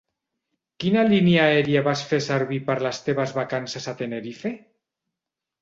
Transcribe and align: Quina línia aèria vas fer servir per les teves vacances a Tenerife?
Quina 0.83 1.03
línia 1.09 1.43
aèria 1.49 1.83
vas 1.89 2.01
fer 2.13 2.19
servir 2.29 2.59
per 2.71 2.79
les 2.87 3.03
teves 3.11 3.37
vacances 3.41 3.89
a 3.93 3.97
Tenerife? 4.01 4.57